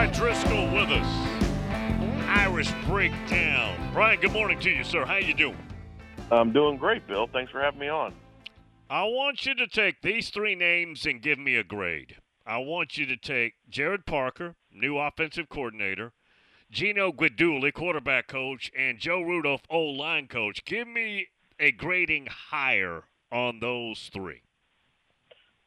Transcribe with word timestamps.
Bryan 0.00 0.14
Driskell 0.14 0.72
with 0.72 0.88
us. 0.88 2.26
Irish 2.26 2.72
Breakdown. 2.86 3.76
Brian, 3.92 4.18
good 4.18 4.32
morning 4.32 4.58
to 4.60 4.70
you, 4.70 4.82
sir. 4.82 5.04
How 5.04 5.16
you 5.16 5.34
doing? 5.34 5.58
I'm 6.32 6.54
doing 6.54 6.78
great, 6.78 7.06
Bill. 7.06 7.28
Thanks 7.30 7.52
for 7.52 7.60
having 7.60 7.80
me 7.80 7.88
on. 7.88 8.14
I 8.88 9.04
want 9.04 9.44
you 9.44 9.54
to 9.56 9.66
take 9.66 10.00
these 10.00 10.30
three 10.30 10.54
names 10.54 11.04
and 11.04 11.20
give 11.20 11.38
me 11.38 11.56
a 11.56 11.62
grade. 11.62 12.16
I 12.46 12.56
want 12.56 12.96
you 12.96 13.04
to 13.04 13.16
take 13.18 13.56
Gerad 13.70 14.06
Parker, 14.06 14.54
new 14.72 14.96
offensive 14.96 15.50
coordinator, 15.50 16.14
Gino 16.70 17.12
Guidugli, 17.12 17.70
quarterback 17.70 18.26
coach, 18.26 18.72
and 18.74 18.98
Joe 18.98 19.20
Rudolph, 19.20 19.64
old 19.68 19.98
line 19.98 20.28
coach. 20.28 20.64
Give 20.64 20.88
me 20.88 21.26
a 21.58 21.72
grading 21.72 22.28
higher 22.48 23.02
on 23.30 23.60
those 23.60 24.08
three. 24.10 24.40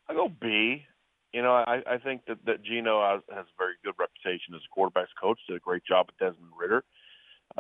I 0.10 0.16
go 0.16 0.28
B. 0.28 0.88
You 1.34 1.42
know, 1.42 1.52
I, 1.52 1.82
I 1.88 1.98
think 1.98 2.26
that, 2.28 2.46
that 2.46 2.64
Gino 2.64 3.02
has, 3.02 3.22
has 3.36 3.46
a 3.46 3.58
very 3.58 3.74
good 3.84 3.96
reputation 3.98 4.13
as 4.26 4.62
a 4.62 4.80
quarterbacks 4.80 5.14
coach. 5.20 5.40
Did 5.48 5.58
a 5.58 5.60
great 5.60 5.84
job 5.86 6.08
with 6.08 6.18
Desmond 6.18 6.54
Ridder. 6.60 6.84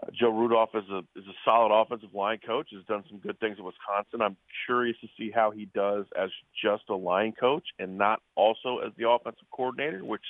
Uh, 0.02 0.08
Joe 0.18 0.30
Rudolph 0.30 0.74
is 0.74 0.90
a 0.90 1.00
is 1.16 1.26
a 1.28 1.36
solid 1.46 1.74
offensive 1.74 2.14
line 2.14 2.40
coach. 2.46 2.70
Has 2.74 2.86
done 2.86 3.04
some 3.10 3.20
good 3.20 3.40
things 3.40 3.58
at 3.60 3.66
Wisconsin. 3.66 4.22
I'm 4.22 4.38
curious 4.66 4.98
to 5.02 5.08
see 5.18 5.30
how 5.30 5.52
he 5.52 5.66
does 5.66 6.06
as 6.20 6.30
just 6.64 6.84
a 6.90 6.96
line 6.96 7.34
coach 7.40 7.66
and 7.78 7.98
not 7.98 8.22
also 8.36 8.80
as 8.80 8.92
the 8.98 9.10
offensive 9.10 9.46
coordinator, 9.52 10.04
which 10.04 10.24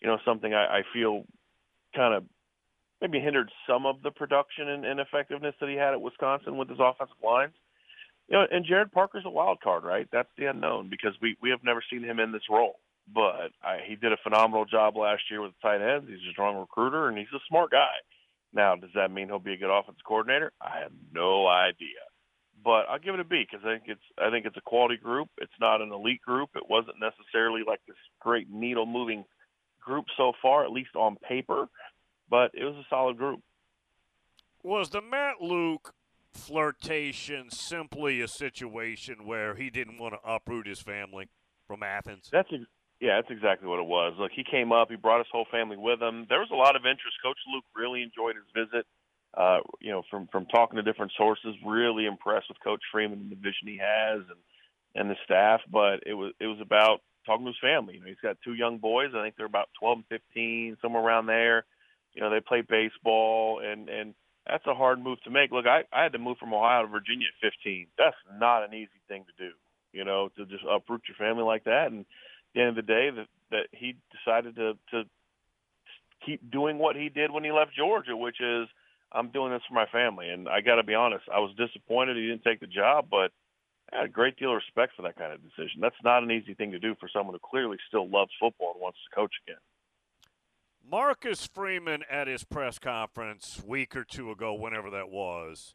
you 0.00 0.08
know 0.08 0.18
something 0.24 0.54
I, 0.54 0.78
I 0.78 0.82
feel 0.92 1.24
kind 1.94 2.14
of 2.14 2.24
maybe 3.00 3.20
hindered 3.20 3.50
some 3.68 3.84
of 3.84 4.02
the 4.02 4.10
production 4.10 4.68
and, 4.68 4.86
and 4.86 5.00
effectiveness 5.00 5.54
that 5.60 5.68
he 5.68 5.74
had 5.74 5.92
at 5.92 6.00
Wisconsin 6.00 6.56
with 6.56 6.70
his 6.70 6.78
offensive 6.80 7.16
lines. 7.22 7.52
You 8.28 8.38
know, 8.38 8.46
and 8.50 8.64
Gerad 8.64 8.90
Parker's 8.92 9.24
a 9.26 9.30
wild 9.30 9.60
card, 9.60 9.84
right? 9.84 10.08
That's 10.10 10.30
the 10.38 10.46
unknown 10.46 10.88
because 10.88 11.12
we 11.20 11.36
we 11.42 11.50
have 11.50 11.62
never 11.62 11.82
seen 11.90 12.02
him 12.02 12.18
in 12.18 12.32
this 12.32 12.48
role. 12.48 12.78
But 13.12 13.52
I, 13.62 13.78
he 13.86 13.96
did 13.96 14.12
a 14.12 14.16
phenomenal 14.22 14.64
job 14.64 14.96
last 14.96 15.22
year 15.30 15.42
with 15.42 15.52
tight 15.60 15.82
ends. 15.82 16.08
He's 16.08 16.26
a 16.28 16.32
strong 16.32 16.56
recruiter 16.56 17.08
and 17.08 17.18
he's 17.18 17.26
a 17.34 17.40
smart 17.48 17.70
guy. 17.70 17.94
Now, 18.52 18.76
does 18.76 18.90
that 18.94 19.10
mean 19.10 19.28
he'll 19.28 19.38
be 19.38 19.52
a 19.52 19.56
good 19.56 19.76
offense 19.76 19.98
coordinator? 20.06 20.52
I 20.60 20.80
have 20.80 20.92
no 21.12 21.46
idea. 21.46 22.00
But 22.64 22.86
I'll 22.88 22.98
give 22.98 23.14
it 23.14 23.20
a 23.20 23.24
B 23.24 23.44
because 23.50 23.66
I 23.66 23.74
think 23.74 23.84
it's 23.88 24.04
I 24.16 24.30
think 24.30 24.46
it's 24.46 24.56
a 24.56 24.62
quality 24.62 24.96
group. 24.96 25.28
It's 25.38 25.52
not 25.60 25.82
an 25.82 25.92
elite 25.92 26.22
group. 26.22 26.50
It 26.54 26.62
wasn't 26.68 26.96
necessarily 26.98 27.60
like 27.66 27.80
this 27.86 27.96
great 28.20 28.48
needle 28.50 28.86
moving 28.86 29.24
group 29.84 30.06
so 30.16 30.32
far, 30.40 30.64
at 30.64 30.70
least 30.70 30.96
on 30.96 31.16
paper. 31.16 31.66
But 32.30 32.52
it 32.54 32.64
was 32.64 32.74
a 32.76 32.86
solid 32.88 33.18
group. 33.18 33.40
Was 34.62 34.88
the 34.88 35.02
Matt 35.02 35.42
Luke 35.42 35.92
flirtation 36.32 37.50
simply 37.50 38.22
a 38.22 38.28
situation 38.28 39.26
where 39.26 39.54
he 39.56 39.68
didn't 39.68 39.98
want 39.98 40.14
to 40.14 40.20
uproot 40.26 40.66
his 40.66 40.80
family 40.80 41.28
from 41.66 41.82
Athens? 41.82 42.30
That's 42.32 42.48
ex- 42.50 42.64
yeah, 43.00 43.16
that's 43.16 43.30
exactly 43.30 43.68
what 43.68 43.80
it 43.80 43.86
was. 43.86 44.14
Look, 44.18 44.32
he 44.34 44.44
came 44.44 44.72
up, 44.72 44.88
he 44.90 44.96
brought 44.96 45.18
his 45.18 45.32
whole 45.32 45.46
family 45.50 45.76
with 45.76 46.00
him. 46.00 46.26
There 46.28 46.40
was 46.40 46.50
a 46.52 46.56
lot 46.56 46.76
of 46.76 46.82
interest. 46.82 47.18
Coach 47.22 47.38
Luke 47.52 47.64
really 47.74 48.02
enjoyed 48.02 48.36
his 48.36 48.50
visit. 48.54 48.86
Uh, 49.36 49.58
you 49.80 49.90
know, 49.90 50.02
from 50.10 50.28
from 50.30 50.46
talking 50.46 50.76
to 50.76 50.82
different 50.82 51.12
sources, 51.16 51.56
really 51.66 52.06
impressed 52.06 52.48
with 52.48 52.62
Coach 52.62 52.82
Freeman 52.92 53.18
and 53.18 53.30
the 53.32 53.36
vision 53.36 53.66
he 53.66 53.78
has 53.82 54.22
and 54.30 54.38
and 54.94 55.10
the 55.10 55.16
staff. 55.24 55.60
But 55.70 56.06
it 56.06 56.14
was 56.14 56.32
it 56.38 56.46
was 56.46 56.60
about 56.62 57.00
talking 57.26 57.44
to 57.44 57.50
his 57.50 57.58
family. 57.60 57.94
You 57.94 58.00
know, 58.00 58.06
he's 58.06 58.22
got 58.22 58.36
two 58.44 58.54
young 58.54 58.78
boys. 58.78 59.10
I 59.14 59.22
think 59.22 59.34
they're 59.36 59.46
about 59.46 59.70
12 59.80 59.98
and 59.98 60.20
15, 60.20 60.76
somewhere 60.80 61.02
around 61.02 61.26
there. 61.26 61.64
You 62.12 62.22
know, 62.22 62.30
they 62.30 62.40
play 62.40 62.62
baseball, 62.62 63.60
and 63.60 63.88
and 63.88 64.14
that's 64.46 64.66
a 64.66 64.74
hard 64.74 65.02
move 65.02 65.20
to 65.24 65.30
make. 65.30 65.50
Look, 65.50 65.66
I 65.66 65.82
I 65.92 66.04
had 66.04 66.12
to 66.12 66.18
move 66.18 66.38
from 66.38 66.54
Ohio 66.54 66.82
to 66.82 66.88
Virginia 66.88 67.26
at 67.26 67.52
15. 67.52 67.88
That's 67.98 68.16
not 68.38 68.62
an 68.62 68.72
easy 68.72 69.02
thing 69.08 69.24
to 69.24 69.48
do. 69.48 69.52
You 69.92 70.04
know, 70.04 70.28
to 70.36 70.46
just 70.46 70.64
uproot 70.70 71.02
your 71.08 71.16
family 71.16 71.42
like 71.42 71.64
that. 71.64 71.90
And 71.90 72.04
the 72.54 72.60
end 72.60 72.70
of 72.70 72.76
the 72.76 72.82
day 72.82 73.10
that 73.10 73.26
that 73.50 73.66
he 73.72 73.96
decided 74.12 74.56
to 74.56 74.74
to 74.90 75.04
keep 76.24 76.50
doing 76.50 76.78
what 76.78 76.96
he 76.96 77.08
did 77.08 77.30
when 77.30 77.44
he 77.44 77.52
left 77.52 77.74
Georgia, 77.76 78.16
which 78.16 78.40
is 78.40 78.68
I'm 79.12 79.30
doing 79.30 79.52
this 79.52 79.62
for 79.68 79.74
my 79.74 79.86
family. 79.86 80.28
And 80.28 80.48
I 80.48 80.60
got 80.60 80.76
to 80.76 80.82
be 80.82 80.94
honest, 80.94 81.24
I 81.32 81.38
was 81.38 81.54
disappointed 81.56 82.16
he 82.16 82.26
didn't 82.26 82.44
take 82.44 82.60
the 82.60 82.66
job, 82.66 83.06
but 83.10 83.30
I 83.92 83.98
had 83.98 84.06
a 84.06 84.08
great 84.08 84.36
deal 84.36 84.50
of 84.50 84.56
respect 84.56 84.94
for 84.96 85.02
that 85.02 85.16
kind 85.16 85.32
of 85.32 85.42
decision. 85.42 85.80
That's 85.80 85.94
not 86.02 86.22
an 86.22 86.30
easy 86.30 86.54
thing 86.54 86.72
to 86.72 86.78
do 86.78 86.94
for 86.98 87.08
someone 87.12 87.34
who 87.34 87.48
clearly 87.48 87.76
still 87.86 88.08
loves 88.08 88.32
football 88.40 88.72
and 88.74 88.80
wants 88.80 88.98
to 89.08 89.14
coach 89.14 89.32
again. 89.46 89.60
Marcus 90.86 91.46
Freeman 91.46 92.02
at 92.10 92.26
his 92.26 92.44
press 92.44 92.78
conference 92.78 93.62
week 93.64 93.96
or 93.96 94.04
two 94.04 94.30
ago, 94.30 94.52
whenever 94.52 94.90
that 94.90 95.08
was, 95.08 95.74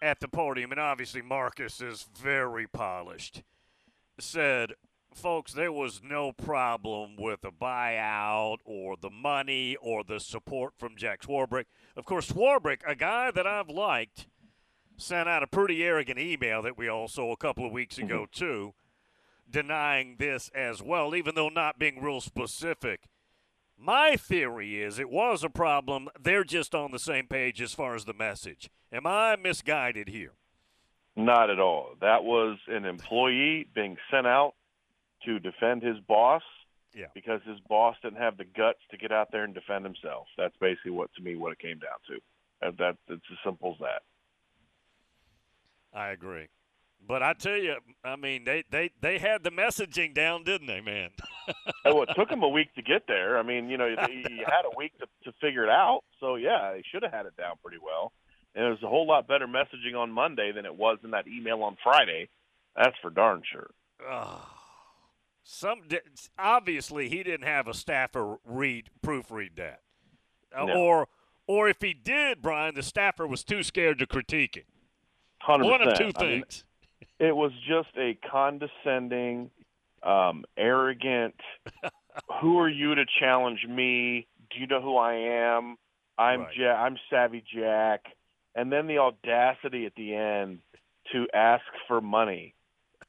at 0.00 0.18
the 0.18 0.26
podium, 0.26 0.72
and 0.72 0.80
obviously 0.80 1.22
Marcus 1.22 1.80
is 1.80 2.08
very 2.20 2.66
polished, 2.66 3.42
said 4.18 4.72
folks, 5.14 5.52
there 5.52 5.72
was 5.72 6.00
no 6.02 6.32
problem 6.32 7.16
with 7.16 7.42
the 7.42 7.50
buyout 7.50 8.58
or 8.64 8.96
the 8.96 9.10
money 9.10 9.76
or 9.80 10.04
the 10.04 10.20
support 10.20 10.74
from 10.76 10.96
Jack 10.96 11.22
Swarbrick. 11.22 11.66
Of 11.96 12.04
course, 12.04 12.30
Swarbrick, 12.30 12.80
a 12.86 12.94
guy 12.94 13.30
that 13.30 13.46
I've 13.46 13.68
liked, 13.68 14.26
sent 14.96 15.28
out 15.28 15.42
a 15.42 15.46
pretty 15.46 15.82
arrogant 15.84 16.18
email 16.18 16.62
that 16.62 16.78
we 16.78 16.88
all 16.88 17.08
saw 17.08 17.32
a 17.32 17.36
couple 17.36 17.66
of 17.66 17.72
weeks 17.72 17.98
ago, 17.98 18.22
mm-hmm. 18.22 18.38
too, 18.44 18.74
denying 19.50 20.16
this 20.18 20.50
as 20.54 20.82
well, 20.82 21.14
even 21.14 21.34
though 21.34 21.48
not 21.48 21.78
being 21.78 22.02
real 22.02 22.20
specific. 22.20 23.08
My 23.78 24.16
theory 24.16 24.80
is 24.80 24.98
it 24.98 25.10
was 25.10 25.42
a 25.42 25.50
problem. 25.50 26.08
They're 26.20 26.44
just 26.44 26.74
on 26.74 26.92
the 26.92 26.98
same 26.98 27.26
page 27.26 27.60
as 27.60 27.74
far 27.74 27.94
as 27.94 28.04
the 28.04 28.14
message. 28.14 28.70
Am 28.92 29.06
I 29.06 29.36
misguided 29.36 30.08
here? 30.08 30.32
Not 31.16 31.50
at 31.50 31.58
all. 31.58 31.94
That 32.00 32.24
was 32.24 32.58
an 32.68 32.84
employee 32.84 33.68
being 33.74 33.96
sent 34.10 34.26
out 34.26 34.54
to 35.24 35.38
defend 35.38 35.82
his 35.82 35.98
boss 36.08 36.42
yeah. 36.94 37.06
because 37.14 37.40
his 37.46 37.58
boss 37.68 37.96
didn't 38.02 38.18
have 38.18 38.36
the 38.36 38.44
guts 38.44 38.80
to 38.90 38.96
get 38.96 39.12
out 39.12 39.28
there 39.32 39.44
and 39.44 39.54
defend 39.54 39.84
himself. 39.84 40.26
That's 40.36 40.56
basically 40.60 40.92
what 40.92 41.12
to 41.14 41.22
me 41.22 41.36
what 41.36 41.52
it 41.52 41.58
came 41.58 41.78
down 41.78 41.98
to. 42.08 42.18
And 42.66 42.76
that 42.78 42.96
it's 43.08 43.24
as 43.30 43.38
simple 43.44 43.72
as 43.72 43.78
that. 43.80 44.02
I 45.94 46.08
agree. 46.08 46.48
But 47.06 47.22
I 47.22 47.32
tell 47.32 47.56
you, 47.56 47.74
I 48.04 48.14
mean, 48.14 48.44
they, 48.44 48.62
they, 48.70 48.90
they 49.00 49.18
had 49.18 49.42
the 49.42 49.50
messaging 49.50 50.14
down, 50.14 50.44
didn't 50.44 50.68
they, 50.68 50.80
man? 50.80 51.10
well, 51.84 52.02
it 52.02 52.10
took 52.14 52.28
them 52.28 52.44
a 52.44 52.48
week 52.48 52.72
to 52.76 52.82
get 52.82 53.08
there. 53.08 53.38
I 53.38 53.42
mean, 53.42 53.68
you 53.68 53.76
know, 53.76 53.88
he 53.88 54.22
had 54.46 54.64
a 54.64 54.76
week 54.76 54.92
to, 54.98 55.06
to 55.24 55.36
figure 55.40 55.64
it 55.64 55.70
out. 55.70 56.02
So, 56.20 56.36
yeah, 56.36 56.70
they 56.72 56.84
should 56.92 57.02
have 57.02 57.12
had 57.12 57.26
it 57.26 57.36
down 57.36 57.56
pretty 57.60 57.78
well. 57.84 58.12
And 58.54 58.64
it 58.64 58.70
was 58.70 58.82
a 58.84 58.88
whole 58.88 59.06
lot 59.06 59.26
better 59.26 59.48
messaging 59.48 59.96
on 59.96 60.12
Monday 60.12 60.52
than 60.52 60.64
it 60.64 60.76
was 60.76 60.98
in 61.02 61.10
that 61.10 61.26
email 61.26 61.62
on 61.64 61.76
Friday. 61.82 62.28
That's 62.76 62.96
for 63.02 63.10
darn 63.10 63.42
sure. 63.50 63.70
Oh. 64.08 64.61
Some 65.44 65.82
obviously 66.38 67.08
he 67.08 67.22
didn't 67.22 67.46
have 67.46 67.66
a 67.66 67.74
staffer 67.74 68.38
read 68.44 68.90
proofread 69.04 69.56
that, 69.56 69.80
uh, 70.56 70.66
no. 70.66 70.74
or 70.74 71.08
or 71.46 71.68
if 71.68 71.80
he 71.80 71.92
did, 71.92 72.40
Brian, 72.40 72.74
the 72.74 72.82
staffer 72.82 73.26
was 73.26 73.42
too 73.42 73.62
scared 73.62 73.98
to 73.98 74.06
critique 74.06 74.56
it. 74.56 74.66
100%. 75.46 75.64
One 75.64 75.82
of 75.82 75.98
two 75.98 76.12
things. 76.12 76.18
I 76.18 76.24
mean, 76.24 77.30
it 77.30 77.36
was 77.36 77.50
just 77.68 77.88
a 77.98 78.16
condescending, 78.30 79.50
um, 80.04 80.44
arrogant. 80.56 81.34
who 82.40 82.58
are 82.58 82.68
you 82.68 82.94
to 82.94 83.04
challenge 83.20 83.66
me? 83.68 84.26
Do 84.50 84.60
you 84.60 84.66
know 84.66 84.80
who 84.80 84.96
I 84.96 85.14
am? 85.14 85.76
I'm 86.18 86.42
right. 86.42 86.56
ja- 86.56 86.74
I'm 86.74 86.98
Savvy 87.10 87.42
Jack, 87.54 88.04
and 88.54 88.70
then 88.70 88.86
the 88.86 88.98
audacity 88.98 89.86
at 89.86 89.94
the 89.96 90.14
end 90.14 90.60
to 91.12 91.26
ask 91.34 91.64
for 91.88 92.00
money 92.00 92.54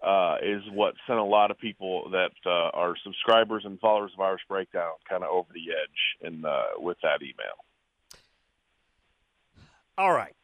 uh, 0.04 0.36
is 0.44 0.62
what 0.72 0.96
sent 1.08 1.20
a 1.20 1.24
lot 1.24 1.50
of 1.50 1.58
people 1.58 2.10
that 2.12 2.32
uh, 2.46 2.70
are 2.74 2.96
subscribers 3.04 3.64
and 3.66 3.80
followers 3.80 4.12
of 4.14 4.20
Irish 4.20 4.42
Breakdown 4.48 4.92
kind 5.08 5.24
of 5.24 5.30
over 5.30 5.48
the 5.54 5.72
edge 5.72 6.28
in, 6.34 6.44
uh, 6.44 6.64
with 6.78 6.98
that 7.04 7.22
email. 7.22 7.56
All 9.98 10.12
right. 10.12 10.36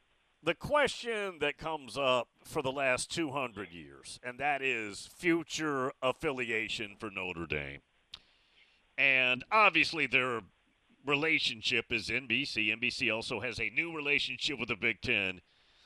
The 0.42 0.54
question 0.54 1.40
that 1.42 1.58
comes 1.58 1.98
up 1.98 2.30
for 2.46 2.62
the 2.62 2.72
last 2.72 3.12
200 3.12 3.72
years, 3.72 4.20
and 4.24 4.40
that 4.40 4.62
is 4.62 5.10
future 5.18 5.92
affiliation 6.02 6.96
for 6.98 7.10
Notre 7.10 7.46
Dame. 7.46 7.82
And 8.98 9.44
obviously, 9.52 10.08
their 10.08 10.42
relationship 11.06 11.92
is 11.92 12.08
NBC. 12.08 12.74
NBC 12.74 13.14
also 13.14 13.42
has 13.42 13.60
a 13.60 13.70
new 13.72 13.94
relationship 13.94 14.60
with 14.60 14.70
the 14.70 14.76
Big 14.78 15.02
Ten. 15.02 15.42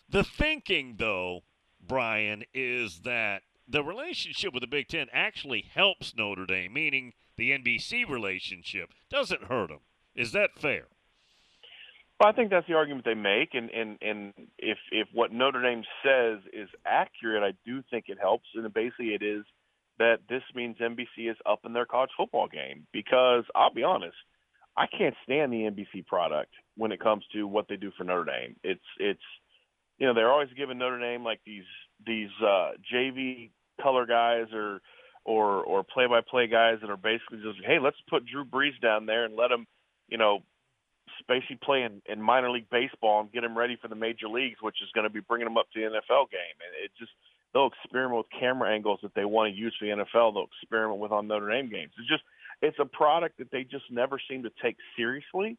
The 0.07 0.23
thinking, 0.23 0.95
though, 0.99 1.41
Brian, 1.87 2.43
is 2.53 2.99
that 2.99 3.41
the 3.67 3.83
relationship 3.83 4.53
with 4.53 4.61
the 4.61 4.67
Big 4.67 4.87
Ten 4.87 5.07
actually 5.11 5.61
helps 5.73 6.15
Notre 6.15 6.45
Dame, 6.45 6.73
meaning 6.73 7.13
the 7.37 7.51
NBC 7.51 8.07
relationship 8.07 8.89
doesn't 9.09 9.45
hurt 9.45 9.69
them. 9.69 9.79
Is 10.15 10.31
that 10.33 10.51
fair? 10.57 10.87
Well, 12.19 12.29
I 12.29 12.35
think 12.35 12.51
that's 12.51 12.67
the 12.67 12.75
argument 12.75 13.05
they 13.05 13.15
make, 13.15 13.49
and 13.53 13.69
and 13.71 13.97
and 14.01 14.33
if 14.57 14.77
if 14.91 15.07
what 15.13 15.31
Notre 15.31 15.61
Dame 15.61 15.83
says 16.03 16.39
is 16.53 16.69
accurate, 16.85 17.43
I 17.43 17.51
do 17.65 17.83
think 17.89 18.05
it 18.07 18.17
helps. 18.19 18.45
And 18.55 18.71
basically, 18.73 19.13
it 19.13 19.23
is 19.23 19.43
that 19.99 20.19
this 20.29 20.43
means 20.55 20.77
NBC 20.77 21.29
is 21.29 21.37
up 21.45 21.61
in 21.65 21.73
their 21.73 21.85
college 21.85 22.11
football 22.15 22.47
game 22.47 22.87
because 22.91 23.43
I'll 23.55 23.73
be 23.73 23.83
honest, 23.83 24.15
I 24.77 24.85
can't 24.87 25.15
stand 25.23 25.51
the 25.51 25.69
NBC 25.69 26.05
product 26.05 26.51
when 26.77 26.91
it 26.91 26.99
comes 26.99 27.23
to 27.33 27.47
what 27.47 27.67
they 27.67 27.75
do 27.75 27.91
for 27.97 28.03
Notre 28.03 28.25
Dame. 28.25 28.55
It's 28.63 28.81
it's 28.99 29.21
you 29.97 30.07
know 30.07 30.13
they're 30.13 30.31
always 30.31 30.49
giving 30.55 30.77
Notre 30.77 30.99
Dame 30.99 31.23
like 31.23 31.41
these 31.45 31.65
these 32.05 32.29
uh, 32.41 32.71
JV 32.93 33.51
color 33.81 34.05
guys 34.05 34.47
or 34.53 34.81
or 35.25 35.63
or 35.63 35.83
play 35.83 36.07
by 36.07 36.21
play 36.21 36.47
guys 36.47 36.77
that 36.81 36.89
are 36.89 36.97
basically 36.97 37.39
just 37.43 37.59
hey 37.65 37.79
let's 37.79 37.97
put 38.09 38.25
Drew 38.25 38.45
Brees 38.45 38.79
down 38.81 39.05
there 39.05 39.25
and 39.25 39.35
let 39.35 39.51
him 39.51 39.65
you 40.09 40.17
know 40.17 40.39
basically 41.27 41.59
play 41.63 41.83
in, 41.83 42.01
in 42.05 42.21
minor 42.21 42.49
league 42.49 42.69
baseball 42.69 43.21
and 43.21 43.31
get 43.31 43.43
him 43.43 43.57
ready 43.57 43.77
for 43.81 43.87
the 43.87 43.95
major 43.95 44.27
leagues, 44.27 44.57
which 44.61 44.77
is 44.81 44.89
going 44.93 45.03
to 45.03 45.13
be 45.13 45.19
bringing 45.19 45.47
him 45.47 45.57
up 45.57 45.67
to 45.73 45.79
the 45.79 45.85
NFL 45.87 46.29
game. 46.31 46.57
And 46.59 46.71
it 46.83 46.91
just 46.97 47.11
they'll 47.53 47.67
experiment 47.67 48.17
with 48.17 48.39
camera 48.39 48.73
angles 48.73 48.99
that 49.03 49.13
they 49.15 49.25
want 49.25 49.53
to 49.53 49.57
use 49.57 49.75
for 49.77 49.85
the 49.85 50.03
NFL. 50.03 50.33
They'll 50.33 50.47
experiment 50.61 50.99
with 50.99 51.11
on 51.11 51.27
Notre 51.27 51.49
Dame 51.49 51.69
games. 51.69 51.91
It's 51.97 52.07
just 52.07 52.23
it's 52.61 52.77
a 52.79 52.85
product 52.85 53.37
that 53.39 53.51
they 53.51 53.63
just 53.63 53.85
never 53.91 54.19
seem 54.29 54.43
to 54.43 54.51
take 54.61 54.77
seriously. 54.97 55.57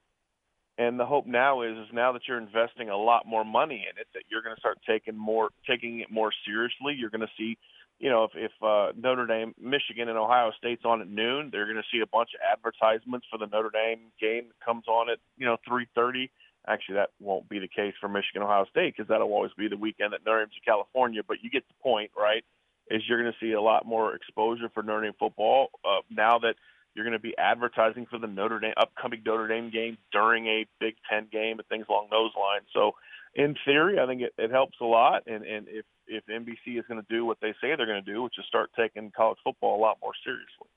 And 0.76 0.98
the 0.98 1.06
hope 1.06 1.26
now 1.26 1.62
is 1.62 1.76
is 1.78 1.92
now 1.92 2.12
that 2.12 2.22
you're 2.26 2.38
investing 2.38 2.88
a 2.90 2.96
lot 2.96 3.26
more 3.26 3.44
money 3.44 3.86
in 3.88 4.00
it, 4.00 4.08
that 4.14 4.24
you're 4.28 4.42
going 4.42 4.56
to 4.56 4.60
start 4.60 4.78
taking 4.86 5.16
more 5.16 5.50
taking 5.68 6.00
it 6.00 6.10
more 6.10 6.32
seriously. 6.44 6.94
You're 6.98 7.10
going 7.10 7.20
to 7.20 7.34
see 7.38 7.56
you 8.00 8.10
know, 8.10 8.24
if, 8.24 8.32
if 8.34 8.52
uh, 8.62 8.92
Notre 8.96 9.26
Dame, 9.26 9.54
Michigan, 9.60 10.08
and 10.08 10.18
Ohio 10.18 10.50
State's 10.58 10.84
on 10.84 11.00
at 11.00 11.08
noon, 11.08 11.50
they're 11.50 11.66
going 11.66 11.76
to 11.76 11.88
see 11.92 12.00
a 12.00 12.06
bunch 12.06 12.30
of 12.34 12.40
advertisements 12.44 13.26
for 13.30 13.38
the 13.38 13.46
Notre 13.46 13.70
Dame 13.70 14.10
game 14.20 14.48
that 14.48 14.64
comes 14.64 14.84
on 14.88 15.08
at 15.10 15.18
you 15.38 15.46
know 15.46 15.56
3:30. 15.68 16.28
Actually, 16.66 16.96
that 16.96 17.10
won't 17.20 17.48
be 17.48 17.58
the 17.58 17.68
case 17.68 17.94
for 18.00 18.08
Michigan, 18.08 18.42
Ohio 18.42 18.64
State 18.70 18.94
because 18.96 19.08
that'll 19.08 19.32
always 19.32 19.52
be 19.56 19.68
the 19.68 19.76
weekend 19.76 20.12
that 20.12 20.24
Notre 20.24 20.40
Dame's 20.40 20.54
in 20.56 20.70
California. 20.70 21.22
But 21.26 21.38
you 21.42 21.50
get 21.50 21.66
the 21.68 21.74
point, 21.82 22.10
right? 22.16 22.44
Is 22.90 23.02
you're 23.08 23.20
going 23.20 23.32
to 23.32 23.38
see 23.38 23.52
a 23.52 23.60
lot 23.60 23.86
more 23.86 24.14
exposure 24.14 24.68
for 24.74 24.82
Notre 24.82 25.04
Dame 25.04 25.14
football 25.18 25.68
uh, 25.84 26.00
now 26.10 26.38
that 26.40 26.56
you're 26.94 27.04
going 27.04 27.12
to 27.12 27.18
be 27.18 27.36
advertising 27.36 28.06
for 28.08 28.18
the 28.18 28.26
Notre 28.26 28.60
Dame 28.60 28.74
upcoming 28.76 29.22
Notre 29.24 29.48
Dame 29.48 29.70
game 29.70 29.98
during 30.12 30.46
a 30.46 30.66
Big 30.80 30.94
Ten 31.10 31.26
game 31.30 31.58
and 31.58 31.66
things 31.68 31.86
along 31.88 32.08
those 32.10 32.30
lines. 32.38 32.66
So 32.72 32.92
in 33.34 33.56
theory, 33.64 33.98
I 33.98 34.06
think 34.06 34.22
it, 34.22 34.32
it 34.38 34.50
helps 34.50 34.76
a 34.80 34.84
lot. 34.84 35.24
And, 35.26 35.44
and 35.44 35.66
if, 35.68 35.84
if 36.06 36.24
NBC 36.26 36.78
is 36.78 36.84
going 36.88 37.00
to 37.00 37.06
do 37.08 37.24
what 37.24 37.38
they 37.40 37.52
say 37.60 37.74
they're 37.76 37.86
going 37.86 38.04
to 38.04 38.12
do, 38.12 38.22
which 38.22 38.38
is 38.38 38.44
start 38.46 38.70
taking 38.78 39.10
college 39.10 39.38
football 39.42 39.76
a 39.76 39.82
lot 39.82 39.98
more 40.02 40.12
seriously. 40.24 40.68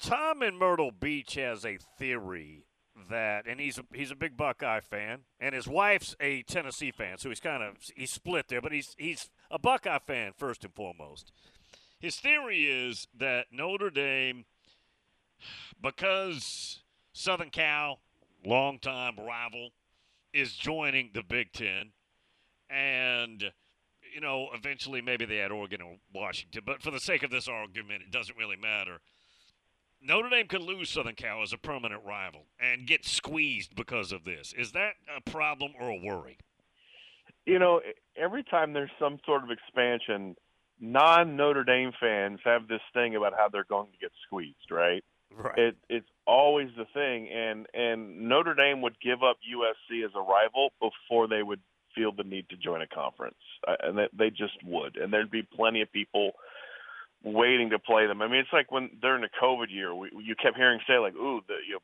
Tom 0.00 0.42
in 0.42 0.56
Myrtle 0.56 0.92
Beach 0.92 1.34
has 1.34 1.66
a 1.66 1.78
theory 1.98 2.64
that, 3.10 3.46
and 3.46 3.60
he's 3.60 3.78
a, 3.78 3.84
he's 3.92 4.10
a 4.10 4.16
big 4.16 4.36
Buckeye 4.36 4.80
fan, 4.80 5.20
and 5.38 5.54
his 5.54 5.68
wife's 5.68 6.16
a 6.20 6.42
Tennessee 6.42 6.90
fan, 6.90 7.18
so 7.18 7.28
he's 7.28 7.40
kind 7.40 7.62
of 7.62 7.76
he's 7.94 8.10
split 8.10 8.48
there, 8.48 8.60
but 8.60 8.72
he's 8.72 8.94
he's 8.98 9.28
a 9.50 9.58
Buckeye 9.58 9.98
fan 9.98 10.32
first 10.36 10.64
and 10.64 10.74
foremost. 10.74 11.32
His 12.00 12.16
theory 12.16 12.64
is 12.64 13.06
that 13.18 13.46
Notre 13.52 13.90
Dame, 13.90 14.46
because 15.80 16.82
Southern 17.12 17.50
Cal, 17.50 18.00
longtime 18.44 19.16
rival, 19.20 19.70
is 20.32 20.54
joining 20.54 21.10
the 21.12 21.22
Big 21.22 21.52
Ten, 21.52 21.92
and 22.70 23.52
you 24.14 24.20
know, 24.20 24.48
eventually 24.54 25.00
maybe 25.00 25.24
they 25.24 25.36
had 25.36 25.52
Oregon 25.52 25.82
or 25.82 25.96
Washington, 26.12 26.62
but 26.64 26.82
for 26.82 26.90
the 26.90 26.98
sake 26.98 27.22
of 27.22 27.30
this 27.30 27.46
argument, 27.46 28.02
it 28.02 28.10
doesn't 28.10 28.36
really 28.36 28.56
matter. 28.56 29.00
Notre 30.02 30.30
Dame 30.30 30.48
could 30.48 30.62
lose 30.62 30.88
Southern 30.88 31.14
Cal 31.14 31.42
as 31.42 31.52
a 31.52 31.58
permanent 31.58 32.02
rival 32.04 32.46
and 32.58 32.86
get 32.86 33.04
squeezed 33.04 33.76
because 33.76 34.10
of 34.12 34.24
this. 34.24 34.54
Is 34.56 34.72
that 34.72 34.94
a 35.14 35.20
problem 35.30 35.72
or 35.78 35.90
a 35.90 35.96
worry? 35.96 36.38
You 37.44 37.58
know, 37.58 37.82
every 38.16 38.42
time 38.42 38.72
there's 38.72 38.90
some 38.98 39.18
sort 39.26 39.44
of 39.44 39.50
expansion, 39.50 40.34
non 40.80 41.36
Notre 41.36 41.64
Dame 41.64 41.92
fans 42.00 42.40
have 42.44 42.68
this 42.68 42.80
thing 42.94 43.16
about 43.16 43.34
how 43.36 43.48
they're 43.48 43.64
going 43.64 43.90
to 43.92 43.98
get 43.98 44.10
squeezed, 44.26 44.70
right? 44.70 45.04
Right. 45.36 45.58
It, 45.58 45.76
it's 45.88 46.08
always 46.26 46.68
the 46.76 46.86
thing, 46.92 47.28
and 47.28 47.66
and 47.72 48.28
Notre 48.28 48.54
Dame 48.54 48.82
would 48.82 48.98
give 49.00 49.22
up 49.22 49.38
USC 49.46 50.04
as 50.04 50.10
a 50.16 50.20
rival 50.20 50.70
before 50.80 51.28
they 51.28 51.42
would 51.42 51.60
feel 51.94 52.12
the 52.12 52.24
need 52.24 52.48
to 52.48 52.56
join 52.56 52.82
a 52.82 52.86
conference, 52.86 53.38
uh, 53.66 53.76
and 53.80 53.98
they, 53.98 54.08
they 54.12 54.30
just 54.30 54.58
would, 54.64 54.96
and 54.96 55.12
there'd 55.12 55.30
be 55.30 55.42
plenty 55.42 55.82
of 55.82 55.92
people 55.92 56.32
waiting 57.22 57.70
to 57.70 57.78
play 57.78 58.06
them. 58.06 58.22
I 58.22 58.28
mean, 58.28 58.40
it's 58.40 58.52
like 58.52 58.72
when 58.72 58.90
during 59.00 59.22
the 59.22 59.28
COVID 59.40 59.70
year, 59.70 59.94
we, 59.94 60.10
you 60.22 60.34
kept 60.34 60.56
hearing 60.56 60.80
say 60.86 60.98
like, 60.98 61.14
"Ooh, 61.14 61.40
the 61.46 61.54
you 61.66 61.74
know, 61.74 61.80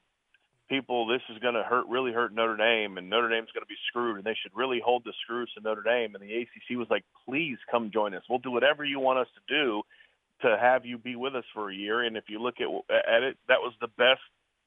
people, 0.68 1.06
this 1.06 1.22
is 1.30 1.38
going 1.38 1.54
to 1.54 1.62
hurt, 1.62 1.86
really 1.88 2.12
hurt 2.12 2.34
Notre 2.34 2.56
Dame, 2.56 2.98
and 2.98 3.08
Notre 3.08 3.28
Dame's 3.28 3.50
going 3.52 3.64
to 3.64 3.68
be 3.68 3.78
screwed, 3.88 4.16
and 4.16 4.24
they 4.24 4.36
should 4.40 4.52
really 4.54 4.80
hold 4.84 5.04
the 5.04 5.12
screws 5.22 5.50
to 5.54 5.62
Notre 5.62 5.82
Dame." 5.82 6.14
And 6.14 6.22
the 6.22 6.34
ACC 6.34 6.76
was 6.76 6.88
like, 6.90 7.04
"Please 7.24 7.58
come 7.70 7.90
join 7.90 8.14
us. 8.14 8.22
We'll 8.28 8.38
do 8.38 8.50
whatever 8.50 8.84
you 8.84 9.00
want 9.00 9.18
us 9.18 9.28
to 9.34 9.54
do." 9.54 9.82
to 10.42 10.56
have 10.60 10.84
you 10.84 10.98
be 10.98 11.16
with 11.16 11.34
us 11.34 11.44
for 11.54 11.70
a 11.70 11.74
year. 11.74 12.02
And 12.02 12.16
if 12.16 12.24
you 12.28 12.40
look 12.40 12.56
at 12.60 12.68
at 12.90 13.22
it, 13.22 13.36
that 13.48 13.60
was 13.60 13.72
the 13.80 13.88
best, 13.88 14.20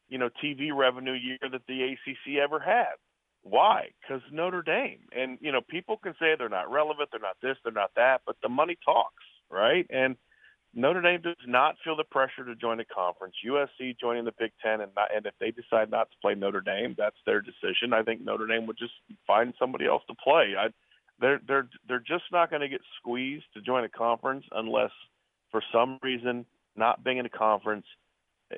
you 0.08 0.18
know, 0.18 0.30
TV 0.44 0.76
revenue 0.76 1.14
year 1.14 1.38
that 1.52 1.62
the 1.68 1.84
ACC 1.84 2.38
ever 2.42 2.60
had. 2.60 2.96
Why? 3.44 3.90
Because 4.02 4.22
Notre 4.32 4.62
Dame. 4.62 5.00
And 5.16 5.38
you 5.42 5.52
know, 5.52 5.62
people 5.62 5.98
can 5.98 6.14
say 6.20 6.36
they're 6.38 6.50
not 6.50 6.72
relevant, 6.72 7.10
they're 7.12 7.22
not 7.22 7.38
this, 7.42 7.58
they're 7.64 7.74
not 7.74 7.92
that, 7.96 8.22
but 8.26 8.36
the 8.42 8.50
money 8.50 8.78
talks, 8.84 9.24
right? 9.50 9.86
And 9.90 10.16
Notre 10.74 11.02
Dame 11.02 11.22
does 11.22 11.36
not 11.48 11.76
feel 11.84 11.96
the 11.96 12.04
pressure 12.04 12.46
to 12.46 12.56
join 12.56 12.80
a 12.80 12.86
conference. 12.86 13.36
USC 13.46 14.00
joining 14.00 14.26
the 14.26 14.34
Big 14.38 14.52
Ten, 14.64 14.82
and 14.82 14.92
not, 14.96 15.10
and 15.16 15.26
if 15.26 15.34
they 15.40 15.52
decide 15.52 15.90
not 15.90 16.12
to 16.12 16.18
play 16.22 16.36
Notre 16.36 16.62
Dame, 16.62 16.96
that's 16.98 17.18
their 17.26 17.42
decision. 17.42 17.92
I 17.94 18.04
think 18.04 18.22
Notre 18.22 18.46
Dame 18.46 18.68
would 18.68 18.78
just 18.78 18.94
find 19.26 19.54
somebody 19.58 19.88
else 19.88 20.04
to 20.08 20.16
play. 20.24 20.54
I, 20.58 20.68
they're 21.20 21.42
they're 21.48 21.70
they're 21.88 22.00
just 22.00 22.26
not 22.32 22.50
going 22.50 22.62
to 22.62 22.70
get 22.70 22.82
squeezed 23.00 23.46
to 23.56 23.62
join 23.62 23.84
a 23.84 23.90
conference 23.90 24.46
unless 24.52 24.92
for 25.52 25.62
some 25.74 26.00
reason, 26.04 26.46
not 26.76 27.04
being 27.04 27.18
in 27.18 27.26
a 27.26 27.30
conference 27.30 27.86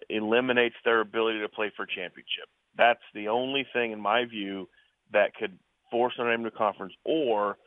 eliminates 0.09 0.75
their 0.83 1.01
ability 1.01 1.39
to 1.39 1.49
play 1.49 1.71
for 1.75 1.85
championship. 1.85 2.47
That's 2.77 3.01
the 3.13 3.27
only 3.27 3.65
thing, 3.73 3.91
in 3.91 3.99
my 3.99 4.25
view, 4.25 4.69
that 5.11 5.35
could 5.35 5.57
force 5.89 6.13
Notre 6.17 6.35
Dame 6.35 6.43
to 6.45 6.51
conference. 6.51 6.93
Or 7.05 7.57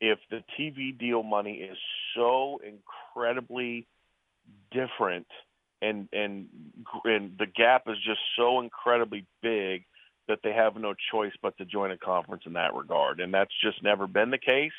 if 0.00 0.18
the 0.30 0.42
TV 0.58 0.96
deal 0.98 1.22
money 1.22 1.54
is 1.54 1.76
so 2.14 2.60
incredibly 3.14 3.86
different 4.70 5.26
and 5.82 6.08
and 6.12 6.46
and 7.04 7.32
the 7.38 7.46
gap 7.46 7.84
is 7.88 7.96
just 8.04 8.20
so 8.36 8.60
incredibly 8.60 9.26
big 9.42 9.84
that 10.28 10.38
they 10.42 10.52
have 10.52 10.76
no 10.76 10.94
choice 11.12 11.32
but 11.42 11.56
to 11.58 11.64
join 11.64 11.90
a 11.90 11.98
conference 11.98 12.44
in 12.46 12.54
that 12.54 12.74
regard. 12.74 13.20
And 13.20 13.34
that's 13.34 13.52
just 13.62 13.82
never 13.82 14.06
been 14.06 14.30
the 14.30 14.38
case. 14.38 14.72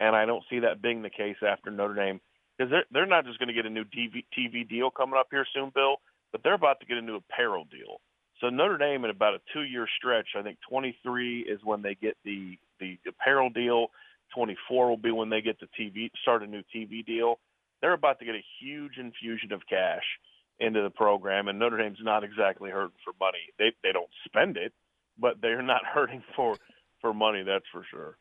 And 0.00 0.16
I 0.16 0.26
don't 0.26 0.42
see 0.50 0.60
that 0.60 0.82
being 0.82 1.02
the 1.02 1.10
case 1.10 1.36
after 1.46 1.70
Notre 1.70 1.94
Dame 1.94 2.20
because 2.58 2.70
they're 2.70 2.84
they're 2.90 3.06
not 3.06 3.26
just 3.26 3.38
going 3.38 3.48
to 3.48 3.54
get 3.54 3.66
a 3.66 3.70
new 3.70 3.84
TV, 3.84 4.24
TV 4.36 4.68
deal 4.68 4.90
coming 4.90 5.18
up 5.18 5.28
here 5.30 5.46
soon, 5.54 5.70
Bill, 5.74 5.96
but 6.32 6.42
they're 6.42 6.54
about 6.54 6.80
to 6.80 6.86
get 6.86 6.98
a 6.98 7.02
new 7.02 7.16
apparel 7.16 7.66
deal. 7.70 8.00
So 8.40 8.48
Notre 8.48 8.78
Dame 8.78 9.04
in 9.04 9.10
about 9.10 9.34
a 9.34 9.40
two-year 9.52 9.86
stretch, 9.98 10.28
I 10.36 10.42
think 10.42 10.58
23 10.68 11.40
is 11.40 11.60
when 11.62 11.82
they 11.82 11.94
get 11.94 12.16
the 12.24 12.58
the 12.80 12.98
apparel 13.06 13.50
deal. 13.50 13.88
24 14.34 14.88
will 14.88 14.96
be 14.96 15.10
when 15.10 15.28
they 15.28 15.40
get 15.40 15.58
the 15.58 15.68
TV 15.78 16.08
start 16.22 16.42
a 16.42 16.46
new 16.46 16.62
TV 16.74 17.04
deal. 17.04 17.38
They're 17.80 17.94
about 17.94 18.18
to 18.18 18.24
get 18.24 18.34
a 18.34 18.44
huge 18.60 18.98
infusion 18.98 19.52
of 19.52 19.62
cash 19.68 20.04
into 20.58 20.82
the 20.82 20.90
program, 20.90 21.48
and 21.48 21.58
Notre 21.58 21.78
Dame's 21.78 21.98
not 22.02 22.22
exactly 22.22 22.70
hurting 22.70 22.96
for 23.04 23.14
money. 23.18 23.38
They 23.58 23.72
they 23.82 23.92
don't 23.92 24.10
spend 24.26 24.56
it, 24.56 24.72
but 25.18 25.40
they're 25.40 25.62
not 25.62 25.84
hurting 25.94 26.22
for 26.36 26.56
for 27.00 27.14
money. 27.14 27.42
That's 27.42 27.64
for 27.72 27.84
sure. 27.90 28.18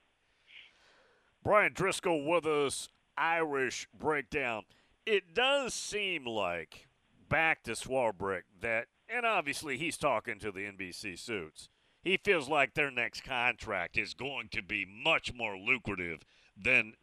Bryan 1.43 1.73
Driskell 1.73 2.25
with 2.25 2.45
us 2.45 2.89
Irish 3.17 3.87
breakdown. 3.97 4.63
It 5.05 5.33
does 5.33 5.73
seem 5.73 6.25
like 6.25 6.87
back 7.27 7.63
to 7.63 7.71
Swarbrick 7.71 8.43
that, 8.61 8.87
and 9.07 9.25
obviously 9.25 9.77
he's 9.77 9.97
talking 9.97 10.39
to 10.39 10.51
the 10.51 10.61
NBC 10.61 11.17
suits. 11.17 11.69
He 12.01 12.17
feels 12.17 12.47
like 12.47 12.73
their 12.73 12.91
next 12.91 13.23
contract 13.23 13.97
is 13.97 14.13
going 14.13 14.49
to 14.51 14.61
be 14.61 14.85
much 14.85 15.33
more 15.33 15.57
lucrative 15.57 16.21
than 16.55 16.93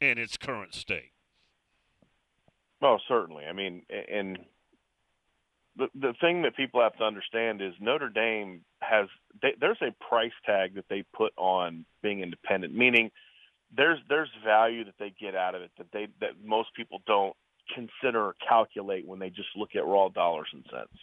in 0.00 0.16
its 0.16 0.36
current 0.36 0.74
state. 0.74 1.12
Oh, 2.80 2.98
certainly. 3.08 3.44
I 3.44 3.52
mean, 3.52 3.82
and 3.90 4.38
the 5.76 5.88
the 5.94 6.14
thing 6.20 6.42
that 6.42 6.56
people 6.56 6.80
have 6.80 6.96
to 6.98 7.04
understand 7.04 7.60
is 7.60 7.74
Notre 7.80 8.08
Dame 8.08 8.62
has 8.80 9.08
they, 9.42 9.54
there's 9.60 9.82
a 9.82 9.92
price 10.08 10.32
tag 10.46 10.74
that 10.74 10.84
they 10.88 11.04
put 11.14 11.32
on 11.36 11.84
being 12.02 12.20
independent, 12.20 12.74
meaning– 12.74 13.10
there's 13.76 13.98
there's 14.08 14.30
value 14.44 14.84
that 14.84 14.94
they 14.98 15.12
get 15.20 15.34
out 15.34 15.54
of 15.54 15.62
it 15.62 15.70
that 15.78 15.88
they 15.92 16.08
that 16.20 16.30
most 16.44 16.68
people 16.74 17.02
don't 17.06 17.36
consider 17.74 18.26
or 18.26 18.34
calculate 18.48 19.06
when 19.06 19.18
they 19.18 19.28
just 19.28 19.48
look 19.56 19.70
at 19.74 19.84
raw 19.84 20.08
dollars 20.08 20.48
and 20.52 20.64
cents. 20.70 20.98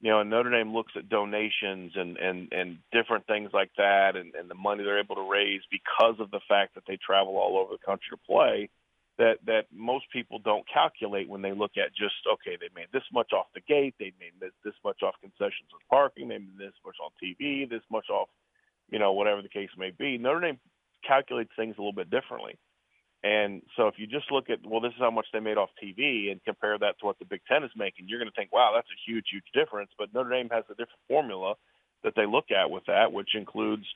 You 0.00 0.10
know, 0.10 0.20
and 0.20 0.30
Notre 0.30 0.50
Dame 0.50 0.72
looks 0.72 0.92
at 0.96 1.08
donations 1.08 1.92
and 1.94 2.16
and 2.16 2.52
and 2.52 2.78
different 2.92 3.26
things 3.26 3.50
like 3.52 3.70
that, 3.76 4.16
and 4.16 4.34
and 4.34 4.50
the 4.50 4.54
money 4.54 4.84
they're 4.84 5.00
able 5.00 5.16
to 5.16 5.30
raise 5.30 5.60
because 5.70 6.16
of 6.18 6.30
the 6.30 6.40
fact 6.48 6.74
that 6.74 6.84
they 6.88 6.96
travel 6.96 7.36
all 7.36 7.58
over 7.58 7.72
the 7.72 7.86
country 7.86 8.08
to 8.10 8.16
play. 8.16 8.68
That 9.18 9.38
that 9.46 9.66
most 9.70 10.06
people 10.12 10.38
don't 10.38 10.64
calculate 10.72 11.28
when 11.28 11.42
they 11.42 11.52
look 11.52 11.72
at 11.76 11.94
just 11.94 12.14
okay, 12.26 12.56
they 12.58 12.72
made 12.74 12.88
this 12.92 13.04
much 13.12 13.32
off 13.32 13.46
the 13.54 13.60
gate, 13.60 13.94
they 13.98 14.12
made 14.18 14.32
this, 14.40 14.52
this 14.64 14.74
much 14.84 15.02
off 15.02 15.14
concessions 15.20 15.68
with 15.72 15.86
parking, 15.90 16.28
they 16.28 16.38
made 16.38 16.58
this 16.58 16.74
much 16.84 16.96
on 17.02 17.10
TV, 17.22 17.68
this 17.68 17.84
much 17.90 18.08
off, 18.08 18.28
you 18.90 18.98
know, 18.98 19.12
whatever 19.12 19.42
the 19.42 19.48
case 19.52 19.68
may 19.76 19.90
be. 19.90 20.16
Notre 20.16 20.40
Dame 20.40 20.58
calculates 21.06 21.52
things 21.56 21.76
a 21.76 21.80
little 21.80 21.92
bit 21.92 22.10
differently. 22.10 22.58
And 23.24 23.62
so 23.76 23.86
if 23.86 23.94
you 23.98 24.06
just 24.06 24.32
look 24.32 24.50
at, 24.50 24.58
well, 24.66 24.80
this 24.80 24.92
is 24.92 24.98
how 24.98 25.10
much 25.10 25.26
they 25.32 25.38
made 25.38 25.56
off 25.56 25.70
TV 25.82 26.32
and 26.32 26.42
compare 26.44 26.76
that 26.78 26.98
to 26.98 27.06
what 27.06 27.18
the 27.18 27.24
Big 27.24 27.40
Ten 27.46 27.62
is 27.62 27.70
making, 27.76 28.08
you're 28.08 28.18
going 28.18 28.30
to 28.30 28.34
think, 28.34 28.52
wow, 28.52 28.72
that's 28.74 28.88
a 28.90 29.10
huge, 29.10 29.26
huge 29.30 29.46
difference. 29.54 29.90
But 29.96 30.12
Notre 30.12 30.30
Dame 30.30 30.48
has 30.50 30.64
a 30.66 30.74
different 30.74 31.06
formula 31.06 31.54
that 32.02 32.14
they 32.16 32.26
look 32.26 32.50
at 32.50 32.70
with 32.70 32.84
that, 32.86 33.12
which 33.12 33.34
includes, 33.34 33.86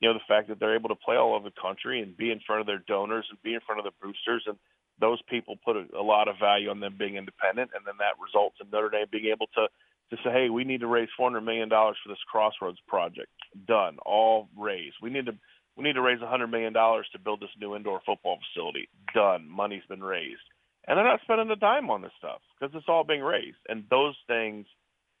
you 0.00 0.08
know, 0.08 0.14
the 0.14 0.28
fact 0.28 0.48
that 0.48 0.60
they're 0.60 0.76
able 0.76 0.90
to 0.90 0.94
play 0.94 1.16
all 1.16 1.34
over 1.34 1.48
the 1.48 1.60
country 1.60 2.02
and 2.02 2.16
be 2.16 2.30
in 2.30 2.40
front 2.46 2.60
of 2.60 2.66
their 2.66 2.82
donors 2.86 3.26
and 3.30 3.42
be 3.42 3.54
in 3.54 3.60
front 3.64 3.80
of 3.80 3.84
their 3.84 3.96
boosters. 4.02 4.44
And 4.46 4.58
those 5.00 5.20
people 5.28 5.56
put 5.64 5.76
a, 5.76 5.84
a 5.98 6.02
lot 6.02 6.28
of 6.28 6.36
value 6.38 6.70
on 6.70 6.80
them 6.80 6.96
being 6.98 7.16
independent, 7.16 7.70
and 7.74 7.84
then 7.86 7.96
that 7.98 8.20
results 8.22 8.56
in 8.60 8.70
Notre 8.70 8.90
Dame 8.90 9.06
being 9.10 9.32
able 9.32 9.46
to 9.54 9.68
to 10.10 10.16
say, 10.22 10.30
hey, 10.30 10.50
we 10.50 10.62
need 10.62 10.80
to 10.80 10.86
raise 10.86 11.08
four 11.16 11.28
hundred 11.28 11.42
million 11.42 11.68
dollars 11.68 11.96
for 12.02 12.08
this 12.08 12.22
Crossroads 12.30 12.78
project. 12.86 13.28
Done, 13.66 13.96
all 14.06 14.48
raised. 14.56 14.96
We 15.02 15.10
need 15.10 15.26
to 15.26 15.32
we 15.76 15.84
need 15.84 15.94
to 15.94 16.02
raise 16.02 16.22
a 16.22 16.28
hundred 16.28 16.48
million 16.48 16.72
dollars 16.72 17.08
to 17.12 17.18
build 17.18 17.40
this 17.40 17.50
new 17.60 17.74
indoor 17.74 18.00
football 18.06 18.38
facility. 18.46 18.88
Done, 19.14 19.48
money's 19.48 19.82
been 19.88 20.02
raised, 20.02 20.46
and 20.86 20.96
they're 20.96 21.04
not 21.04 21.20
spending 21.22 21.50
a 21.50 21.56
dime 21.56 21.90
on 21.90 22.02
this 22.02 22.12
stuff 22.18 22.40
because 22.58 22.74
it's 22.76 22.88
all 22.88 23.04
being 23.04 23.22
raised. 23.22 23.58
And 23.68 23.84
those 23.90 24.14
things, 24.28 24.66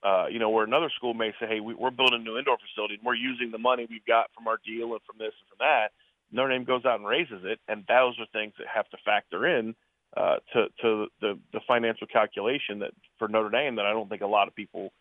uh, 0.02 0.26
you 0.30 0.38
know, 0.38 0.50
where 0.50 0.64
another 0.64 0.90
school 0.94 1.14
may 1.14 1.32
say, 1.40 1.46
hey, 1.46 1.60
we, 1.60 1.74
we're 1.74 1.90
building 1.90 2.20
a 2.20 2.24
new 2.24 2.38
indoor 2.38 2.58
facility, 2.58 2.94
and 2.94 3.02
we're 3.04 3.14
using 3.14 3.50
the 3.50 3.58
money 3.58 3.86
we've 3.88 4.04
got 4.06 4.30
from 4.34 4.46
our 4.46 4.58
deal 4.64 4.92
and 4.92 5.00
from 5.06 5.16
this 5.18 5.32
and 5.40 5.48
from 5.48 5.58
that. 5.60 5.92
Notre 6.32 6.52
Dame 6.52 6.64
goes 6.64 6.84
out 6.84 6.98
and 6.98 7.06
raises 7.08 7.42
it, 7.44 7.60
and 7.68 7.84
those 7.88 8.18
are 8.18 8.26
things 8.32 8.52
that 8.58 8.66
have 8.72 8.88
to 8.90 8.96
factor 9.04 9.46
in 9.46 9.74
uh, 10.16 10.36
to 10.52 10.66
to 10.80 11.06
the 11.20 11.38
the 11.52 11.60
financial 11.66 12.06
calculation 12.06 12.80
that 12.80 12.90
for 13.18 13.28
Notre 13.28 13.50
Dame 13.50 13.76
that 13.76 13.86
I 13.86 13.92
don't 13.92 14.08
think 14.08 14.22
a 14.22 14.26
lot 14.26 14.48
of 14.48 14.54
people 14.54 14.92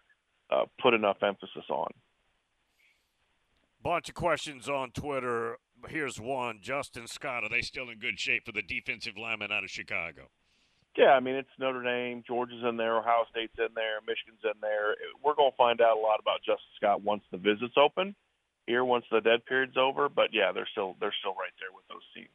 uh, 0.50 0.66
put 0.82 0.94
enough 0.94 1.18
emphasis 1.24 1.66
on. 1.70 1.92
Bunch 3.82 4.10
of 4.10 4.16
questions 4.16 4.68
on 4.70 4.92
Twitter. 4.92 5.58
Here's 5.88 6.20
one: 6.20 6.60
Justin 6.62 7.08
Scott, 7.08 7.44
are 7.44 7.50
they 7.50 7.62
still 7.62 7.90
in 7.90 8.00
good 8.00 8.20
shape 8.20 8.46
for 8.46 8.52
the 8.52 8.62
defensive 8.62 9.18
lineman 9.18 9.52
out 9.52 9.64
of 9.64 9.70
Chicago? 9.70 10.30
Yeah, 10.98 11.12
I 11.12 11.20
mean 11.20 11.36
it's 11.36 11.50
Notre 11.60 11.84
Dame, 11.84 12.24
Georgia's 12.26 12.64
in 12.68 12.78
there, 12.78 12.98
Ohio 12.98 13.26
State's 13.30 13.58
in 13.58 13.74
there, 13.76 14.00
Michigan's 14.08 14.44
in 14.44 14.60
there. 14.62 14.96
We're 15.24 15.36
going 15.36 15.52
to 15.52 15.58
find 15.58 15.82
out 15.82 15.98
a 15.98 16.00
lot 16.00 16.20
about 16.22 16.40
Justin 16.40 16.72
Scott 16.78 17.04
once 17.04 17.24
the 17.32 17.38
visits 17.38 17.76
open 17.78 18.16
here 18.68 18.84
once 18.84 19.06
the 19.12 19.22
dead 19.22 19.46
period's 19.46 19.78
over. 19.78 20.10
But 20.10 20.30
yeah, 20.32 20.52
they're 20.54 20.68
still 20.72 20.96
they're 21.00 21.16
still 21.20 21.34
right 21.34 21.54
there 21.60 21.74
with 21.74 21.86
those 21.90 22.06
teams. 22.16 22.30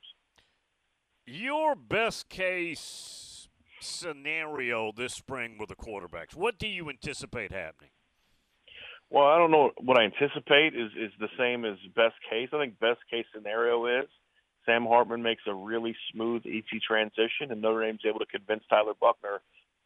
Your 1.26 1.74
best 1.74 2.28
case 2.28 3.48
scenario 3.80 4.92
this 4.92 5.14
spring 5.14 5.56
with 5.58 5.68
the 5.68 5.76
quarterbacks. 5.76 6.34
What 6.34 6.58
do 6.58 6.66
you 6.66 6.90
anticipate 6.90 7.52
happening? 7.52 7.90
Well, 9.10 9.26
I 9.26 9.38
don't 9.38 9.50
know 9.50 9.70
what 9.78 9.98
I 9.98 10.04
anticipate 10.04 10.74
is 10.74 10.90
is 10.98 11.12
the 11.18 11.28
same 11.38 11.64
as 11.64 11.76
best 11.94 12.16
case. 12.28 12.48
I 12.52 12.58
think 12.58 12.78
best 12.78 13.00
case 13.10 13.26
scenario 13.34 13.86
is 13.86 14.08
Sam 14.66 14.84
Hartman 14.86 15.22
makes 15.22 15.42
a 15.46 15.54
really 15.54 15.96
smooth, 16.12 16.46
easy 16.46 16.80
transition, 16.86 17.50
and 17.50 17.62
Notre 17.62 17.84
Dame's 17.84 18.04
able 18.04 18.20
to 18.20 18.26
convince 18.26 18.62
Tyler 18.68 18.94
Buchner 19.00 19.40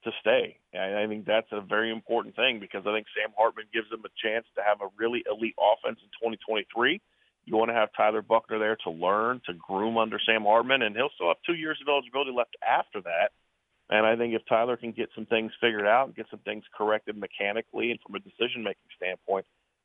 to 0.04 0.11
stay. 0.21 0.59
And 0.73 0.97
I 0.97 1.07
think 1.07 1.25
that's 1.25 1.50
a 1.52 1.61
very 1.61 1.90
important 1.90 2.37
thing 2.37 2.61
because 2.61 2.83
I 2.87 2.93
think 2.93 3.07
Sam 3.16 3.33
Hartman 3.37 3.66
gives 3.73 3.88
them 3.90 4.02
a 4.04 4.12
chance 4.23 4.47
to 4.57 4.62
have 4.62 4.81
a 4.81 4.93
really 4.99 5.25
elite 5.31 5.57
offense 5.59 5.99
in 6.02 6.11
2023. 6.21 7.00
You 7.47 7.57
want 7.57 7.71
to 7.71 7.75
have 7.75 7.90
Tyler 7.97 8.23
Buchner 8.23 8.59
there 8.59 8.76
to 8.85 8.90
learn, 8.90 9.40
to 9.47 9.54
groom 9.54 9.99
under 9.99 10.19
Sam 10.19 10.45
Hartman, 10.45 10.83
and 10.83 10.97
he'll 10.97 11.11
still 11.14 11.28
have 11.28 11.43
two 11.45 11.54
years 11.54 11.78
of 11.81 11.88
eligibility 11.88 12.33
left 12.33 12.57
after 12.66 13.00
that. 13.02 13.33
And 13.90 14.07
I 14.07 14.16
think 14.16 14.35
if 14.35 14.43
Tyler 14.49 14.76
can 14.76 14.93
get 14.93 15.11
some 15.14 15.26
things 15.26 15.52
figured 15.61 15.87
out 15.87 16.07
and 16.07 16.16
get 16.16 16.26
some 16.31 16.40
things 16.40 16.64
corrected 16.76 17.16
mechanically 17.16 17.90
and 17.90 18.00
from 18.00 18.14
a 18.14 18.19
decision 18.19 18.64
making 18.64 18.88
standpoint, 18.97 19.45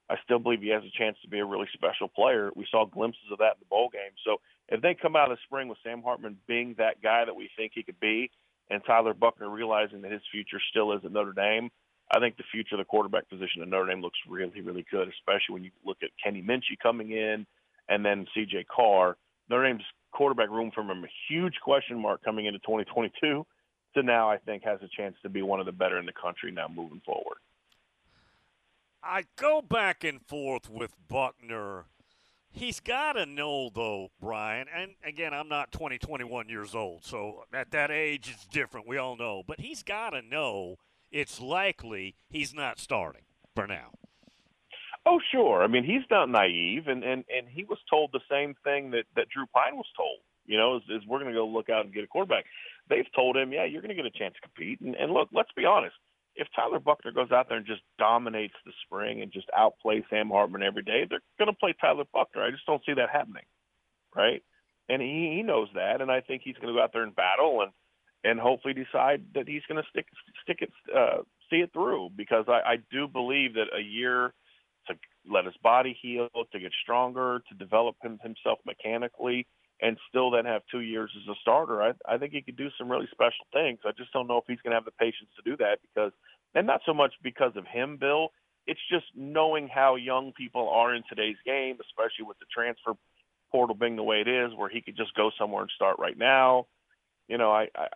I 0.09 0.15
still 0.23 0.39
believe 0.39 0.61
he 0.61 0.69
has 0.69 0.83
a 0.83 0.97
chance 0.97 1.17
to 1.21 1.27
be 1.29 1.39
a 1.39 1.45
really 1.45 1.67
special 1.73 2.07
player. 2.07 2.49
We 2.55 2.65
saw 2.71 2.85
glimpses 2.85 3.31
of 3.31 3.37
that 3.39 3.55
in 3.55 3.59
the 3.59 3.69
bowl 3.69 3.89
game. 3.93 4.11
So 4.25 4.37
if 4.67 4.81
they 4.81 4.95
come 4.95 5.15
out 5.15 5.31
of 5.31 5.37
the 5.37 5.41
spring 5.45 5.67
with 5.67 5.77
Sam 5.83 6.01
Hartman 6.01 6.37
being 6.47 6.75
that 6.77 7.01
guy 7.01 7.25
that 7.25 7.35
we 7.35 7.49
think 7.55 7.73
he 7.75 7.83
could 7.83 7.99
be, 7.99 8.31
and 8.71 8.83
Tyler 8.85 9.13
Buchner 9.13 9.49
realizing 9.49 10.01
that 10.01 10.11
his 10.11 10.21
future 10.31 10.59
still 10.69 10.93
is 10.93 11.01
at 11.05 11.11
Notre 11.11 11.33
Dame, 11.33 11.69
I 12.11 12.19
think 12.19 12.37
the 12.37 12.43
future 12.51 12.75
of 12.75 12.79
the 12.79 12.85
quarterback 12.85 13.29
position 13.29 13.61
at 13.61 13.67
Notre 13.67 13.87
Dame 13.87 14.01
looks 14.01 14.17
really, 14.27 14.61
really 14.61 14.85
good, 14.89 15.07
especially 15.07 15.53
when 15.53 15.63
you 15.63 15.71
look 15.85 15.97
at 16.01 16.09
Kenny 16.23 16.41
Minchey 16.41 16.77
coming 16.81 17.11
in 17.11 17.45
and 17.87 18.03
then 18.03 18.25
CJ 18.35 18.65
Carr. 18.67 19.15
Notre 19.49 19.67
Dame's 19.67 19.83
quarterback 20.11 20.49
room 20.49 20.71
from 20.73 20.89
a 20.89 21.07
huge 21.27 21.55
question 21.63 21.99
mark 21.99 22.23
coming 22.23 22.45
into 22.45 22.59
2022 22.59 23.45
to 23.95 24.03
now 24.03 24.29
I 24.29 24.37
think 24.37 24.63
has 24.63 24.79
a 24.81 24.87
chance 24.95 25.15
to 25.23 25.29
be 25.29 25.41
one 25.41 25.59
of 25.59 25.65
the 25.65 25.71
better 25.71 25.97
in 25.97 26.05
the 26.05 26.13
country 26.13 26.51
now 26.51 26.67
moving 26.67 27.01
forward. 27.05 27.37
I 29.03 29.25
go 29.37 29.61
back 29.61 30.03
and 30.03 30.21
forth 30.21 30.69
with 30.69 30.93
Buchner. 31.07 31.85
He's 32.51 32.79
got 32.79 33.13
to 33.13 33.25
know, 33.25 33.69
though, 33.73 34.09
Brian, 34.19 34.67
and 34.75 34.95
again, 35.03 35.33
I'm 35.33 35.47
not 35.47 35.71
20, 35.71 35.99
21 35.99 36.49
years 36.49 36.73
old, 36.73 37.05
so 37.05 37.43
at 37.53 37.71
that 37.71 37.91
age 37.91 38.29
it's 38.33 38.47
different. 38.47 38.87
We 38.87 38.97
all 38.97 39.15
know. 39.15 39.43
But 39.45 39.59
he's 39.59 39.83
got 39.83 40.11
to 40.11 40.21
know 40.21 40.77
it's 41.11 41.39
likely 41.39 42.15
he's 42.27 42.53
not 42.53 42.79
starting 42.79 43.21
for 43.55 43.67
now. 43.67 43.91
Oh, 45.05 45.19
sure. 45.31 45.63
I 45.63 45.67
mean, 45.67 45.83
he's 45.83 46.03
not 46.09 46.29
naive, 46.29 46.87
and, 46.87 47.03
and, 47.03 47.23
and 47.35 47.47
he 47.47 47.63
was 47.63 47.77
told 47.89 48.09
the 48.11 48.19
same 48.29 48.55
thing 48.63 48.91
that, 48.91 49.05
that 49.15 49.29
Drew 49.29 49.45
Pyne 49.53 49.75
was 49.75 49.87
told, 49.95 50.17
you 50.45 50.57
know, 50.57 50.77
is, 50.77 50.83
is 50.89 51.07
we're 51.07 51.19
going 51.19 51.31
to 51.31 51.39
go 51.39 51.47
look 51.47 51.69
out 51.69 51.85
and 51.85 51.93
get 51.93 52.03
a 52.03 52.07
quarterback. 52.07 52.45
They've 52.89 53.07
told 53.15 53.37
him, 53.37 53.53
yeah, 53.53 53.65
you're 53.65 53.81
going 53.81 53.95
to 53.95 54.01
get 54.01 54.05
a 54.05 54.17
chance 54.17 54.33
to 54.35 54.41
compete. 54.41 54.81
And, 54.81 54.95
and 54.95 55.13
look, 55.13 55.29
let's 55.31 55.51
be 55.55 55.65
honest– 55.65 55.95
if 56.39 56.47
Tyler 56.55 56.79
Buchner 56.79 57.11
goes 57.11 57.31
out 57.31 57.49
there 57.49 57.57
and 57.57 57.67
just 57.67 57.81
dominates 57.97 58.55
the 58.65 58.71
spring 58.85 59.21
and 59.21 59.31
just 59.31 59.47
outplays 59.57 60.03
Sam 60.09 60.29
Hartman 60.29 60.63
every 60.63 60.83
day, 60.83 61.05
they're 61.09 61.21
going 61.37 61.51
to 61.51 61.59
play 61.59 61.75
Tyler 61.79 62.05
Buchner. 62.13 62.43
I 62.43 62.51
just 62.51 62.65
don't 62.65 62.81
see 62.85 62.93
that 62.93 63.09
happening, 63.11 63.43
right? 64.15 64.41
And 64.87 65.01
he, 65.01 65.33
he 65.35 65.43
knows 65.43 65.67
that, 65.75 66.01
and 66.01 66.09
I 66.09 66.21
think 66.21 66.41
he's 66.43 66.55
going 66.55 66.73
to 66.73 66.73
go 66.73 66.83
out 66.83 66.91
there 66.93 67.03
and 67.03 67.15
battle 67.15 67.61
and 67.61 67.71
and 68.21 68.37
hopefully 68.37 68.73
decide 68.73 69.23
that 69.33 69.47
he's 69.47 69.61
going 69.69 69.81
to 69.81 69.89
stick 69.89 70.07
stick 70.43 70.57
it 70.61 70.71
uh, 70.95 71.21
see 71.49 71.57
it 71.57 71.71
through 71.71 72.09
because 72.15 72.45
I, 72.47 72.73
I 72.73 72.75
do 72.91 73.07
believe 73.07 73.53
that 73.53 73.67
a 73.77 73.81
year 73.81 74.33
to 74.87 74.95
let 75.29 75.45
his 75.45 75.55
body 75.61 75.97
heal, 76.01 76.27
to 76.51 76.59
get 76.59 76.71
stronger, 76.81 77.41
to 77.49 77.55
develop 77.55 77.95
him, 78.03 78.19
himself 78.23 78.59
mechanically 78.65 79.45
and 79.81 79.97
still 80.09 80.31
then 80.31 80.45
have 80.45 80.61
two 80.69 80.81
years 80.81 81.11
as 81.15 81.27
a 81.27 81.39
starter, 81.41 81.81
I, 81.81 81.93
I 82.07 82.17
think 82.17 82.33
he 82.33 82.41
could 82.41 82.57
do 82.57 82.69
some 82.77 82.89
really 82.89 83.07
special 83.11 83.45
things. 83.53 83.79
I 83.85 83.91
just 83.97 84.11
don't 84.11 84.27
know 84.27 84.37
if 84.37 84.43
he's 84.47 84.59
going 84.61 84.71
to 84.71 84.77
have 84.77 84.85
the 84.85 84.91
patience 84.91 85.29
to 85.37 85.49
do 85.49 85.57
that 85.57 85.79
because, 85.81 86.11
and 86.53 86.67
not 86.67 86.81
so 86.85 86.93
much 86.93 87.13
because 87.23 87.53
of 87.55 87.65
him, 87.65 87.97
Bill. 87.97 88.29
It's 88.67 88.79
just 88.91 89.05
knowing 89.15 89.67
how 89.67 89.95
young 89.95 90.33
people 90.33 90.69
are 90.69 90.93
in 90.93 91.03
today's 91.07 91.37
game, 91.45 91.77
especially 91.81 92.25
with 92.27 92.37
the 92.39 92.45
transfer 92.53 92.93
portal 93.51 93.75
being 93.75 93.95
the 93.95 94.03
way 94.03 94.21
it 94.21 94.27
is, 94.27 94.51
where 94.55 94.69
he 94.69 94.81
could 94.81 94.97
just 94.97 95.15
go 95.15 95.31
somewhere 95.39 95.61
and 95.61 95.71
start 95.75 95.97
right 95.97 96.17
now. 96.17 96.67
You 97.27 97.37
know, 97.37 97.51
I, 97.51 97.69
I 97.75 97.87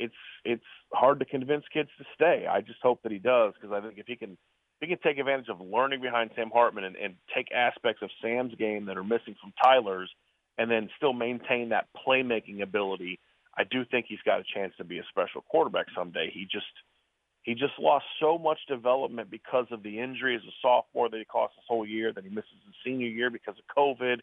it's 0.00 0.14
it's 0.44 0.64
hard 0.92 1.20
to 1.20 1.24
convince 1.24 1.64
kids 1.72 1.90
to 1.98 2.04
stay. 2.14 2.46
I 2.50 2.60
just 2.60 2.80
hope 2.82 3.02
that 3.02 3.12
he 3.12 3.18
does 3.18 3.52
because 3.54 3.72
I 3.72 3.86
think 3.86 3.98
if 3.98 4.06
he 4.06 4.16
can 4.16 4.32
if 4.32 4.80
he 4.80 4.86
can 4.88 4.98
take 4.98 5.18
advantage 5.18 5.48
of 5.48 5.60
learning 5.60 6.00
behind 6.00 6.30
Sam 6.34 6.50
Hartman 6.52 6.84
and, 6.84 6.96
and 6.96 7.14
take 7.32 7.52
aspects 7.52 8.02
of 8.02 8.10
Sam's 8.20 8.54
game 8.56 8.86
that 8.86 8.96
are 8.96 9.04
missing 9.04 9.36
from 9.40 9.52
Tyler's– 9.62 10.10
and 10.58 10.70
then 10.70 10.88
still 10.96 11.12
maintain 11.12 11.70
that 11.70 11.88
playmaking 12.06 12.62
ability, 12.62 13.18
I 13.56 13.64
do 13.64 13.84
think 13.84 14.06
he's 14.08 14.22
got 14.24 14.40
a 14.40 14.44
chance 14.54 14.72
to 14.78 14.84
be 14.84 14.98
a 14.98 15.04
special 15.10 15.42
quarterback 15.42 15.86
someday. 15.96 16.30
He 16.32 16.46
just 16.50 16.66
he 17.42 17.54
just 17.54 17.78
lost 17.78 18.06
so 18.20 18.38
much 18.38 18.58
development 18.68 19.30
because 19.30 19.66
of 19.70 19.82
the 19.82 20.00
injury 20.00 20.34
as 20.34 20.42
a 20.42 20.54
sophomore 20.62 21.10
that 21.10 21.18
he 21.18 21.24
cost 21.26 21.54
his 21.56 21.64
whole 21.68 21.86
year. 21.86 22.12
that 22.12 22.24
he 22.24 22.30
misses 22.30 22.50
his 22.64 22.74
senior 22.84 23.08
year 23.08 23.28
because 23.28 23.54
of 23.58 23.76
COVID. 23.76 24.20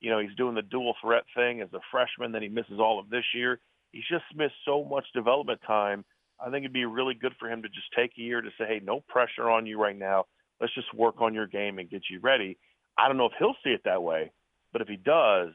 You 0.00 0.10
know, 0.10 0.18
he's 0.18 0.34
doing 0.36 0.56
the 0.56 0.62
dual 0.62 0.94
threat 1.00 1.22
thing 1.36 1.60
as 1.60 1.72
a 1.72 1.78
freshman. 1.92 2.32
Then 2.32 2.42
he 2.42 2.48
misses 2.48 2.80
all 2.80 2.98
of 2.98 3.08
this 3.10 3.24
year. 3.32 3.60
He's 3.92 4.04
just 4.10 4.24
missed 4.34 4.56
so 4.64 4.84
much 4.84 5.06
development 5.14 5.60
time. 5.64 6.04
I 6.40 6.50
think 6.50 6.64
it'd 6.64 6.72
be 6.72 6.84
really 6.84 7.14
good 7.14 7.32
for 7.38 7.48
him 7.48 7.62
to 7.62 7.68
just 7.68 7.86
take 7.96 8.10
a 8.18 8.20
year 8.20 8.40
to 8.40 8.50
say, 8.58 8.66
hey, 8.66 8.80
no 8.82 9.00
pressure 9.06 9.48
on 9.48 9.66
you 9.66 9.80
right 9.80 9.96
now. 9.96 10.26
Let's 10.60 10.74
just 10.74 10.92
work 10.92 11.20
on 11.20 11.32
your 11.32 11.46
game 11.46 11.78
and 11.78 11.88
get 11.88 12.02
you 12.10 12.18
ready. 12.20 12.58
I 12.98 13.06
don't 13.06 13.16
know 13.16 13.26
if 13.26 13.32
he'll 13.38 13.54
see 13.62 13.70
it 13.70 13.82
that 13.84 14.02
way, 14.02 14.32
but 14.72 14.82
if 14.82 14.88
he 14.88 14.96
does, 14.96 15.50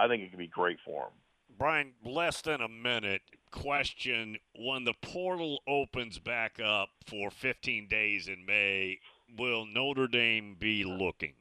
I 0.00 0.08
think 0.08 0.22
it 0.22 0.30
could 0.30 0.38
be 0.38 0.46
great 0.46 0.78
for 0.84 1.04
him. 1.04 1.12
Brian, 1.58 1.92
less 2.04 2.40
than 2.40 2.62
a 2.62 2.68
minute. 2.68 3.20
Question 3.50 4.38
When 4.54 4.84
the 4.84 4.94
portal 5.02 5.60
opens 5.68 6.18
back 6.18 6.58
up 6.58 6.88
for 7.06 7.30
15 7.30 7.86
days 7.88 8.28
in 8.28 8.46
May, 8.46 9.00
will 9.36 9.66
Notre 9.66 10.06
Dame 10.06 10.56
be 10.58 10.84
looking? 10.84 11.34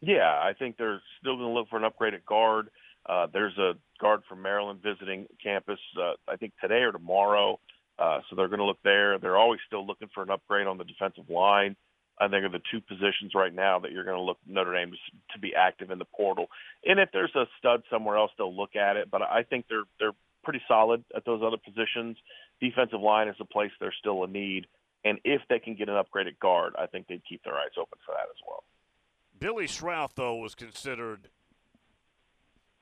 Yeah, 0.00 0.30
I 0.30 0.54
think 0.58 0.78
they're 0.78 1.02
still 1.20 1.36
going 1.36 1.48
to 1.48 1.52
look 1.52 1.68
for 1.68 1.76
an 1.76 1.90
upgraded 1.90 2.24
guard. 2.24 2.70
Uh, 3.04 3.26
there's 3.32 3.56
a 3.58 3.72
guard 4.00 4.22
from 4.28 4.40
Maryland 4.40 4.80
visiting 4.82 5.26
campus, 5.42 5.80
uh, 6.00 6.12
I 6.26 6.36
think 6.36 6.52
today 6.60 6.82
or 6.82 6.92
tomorrow. 6.92 7.60
Uh, 7.98 8.20
so 8.28 8.36
they're 8.36 8.48
going 8.48 8.60
to 8.60 8.64
look 8.64 8.82
there. 8.82 9.18
They're 9.18 9.36
always 9.36 9.60
still 9.66 9.86
looking 9.86 10.08
for 10.14 10.22
an 10.22 10.30
upgrade 10.30 10.66
on 10.66 10.78
the 10.78 10.84
defensive 10.84 11.28
line. 11.28 11.76
I 12.20 12.28
think 12.28 12.44
are 12.44 12.50
the 12.50 12.60
two 12.70 12.82
positions 12.82 13.32
right 13.34 13.52
now 13.52 13.78
that 13.78 13.92
you're 13.92 14.04
going 14.04 14.18
to 14.18 14.22
look 14.22 14.36
Notre 14.46 14.74
Dame 14.74 14.92
to 15.32 15.38
be 15.38 15.54
active 15.54 15.90
in 15.90 15.98
the 15.98 16.04
portal. 16.04 16.48
And 16.84 17.00
if 17.00 17.08
there's 17.12 17.34
a 17.34 17.46
stud 17.58 17.82
somewhere 17.90 18.18
else, 18.18 18.30
they'll 18.36 18.54
look 18.54 18.76
at 18.76 18.96
it. 18.96 19.10
But 19.10 19.22
I 19.22 19.42
think 19.42 19.64
they're 19.70 19.84
they're 19.98 20.12
pretty 20.44 20.60
solid 20.68 21.02
at 21.16 21.24
those 21.24 21.42
other 21.42 21.56
positions. 21.56 22.18
Defensive 22.60 23.00
line 23.00 23.28
is 23.28 23.36
a 23.40 23.46
place 23.46 23.70
there's 23.80 23.96
still 23.98 24.22
a 24.22 24.28
need. 24.28 24.66
And 25.02 25.18
if 25.24 25.40
they 25.48 25.58
can 25.58 25.76
get 25.76 25.88
an 25.88 25.94
upgraded 25.94 26.38
guard, 26.38 26.74
I 26.78 26.86
think 26.86 27.06
they'd 27.06 27.22
keep 27.26 27.42
their 27.42 27.54
eyes 27.54 27.72
open 27.78 27.98
for 28.04 28.12
that 28.12 28.28
as 28.28 28.36
well. 28.46 28.64
Billy 29.38 29.66
Schrauth, 29.66 30.10
though, 30.14 30.36
was 30.36 30.54
considered, 30.54 31.28